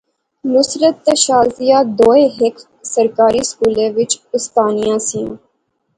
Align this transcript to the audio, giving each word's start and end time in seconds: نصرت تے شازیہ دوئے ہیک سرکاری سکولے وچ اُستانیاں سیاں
نصرت 0.53 0.95
تے 1.05 1.13
شازیہ 1.23 1.79
دوئے 1.97 2.23
ہیک 2.37 2.55
سرکاری 2.93 3.41
سکولے 3.49 3.87
وچ 3.95 4.11
اُستانیاں 4.35 4.99
سیاں 5.07 5.33